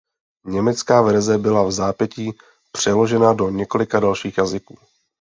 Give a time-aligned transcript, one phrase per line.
[0.45, 2.31] Německá verze byla vzápětí
[2.71, 4.77] přeložena do několika dalších jazyků.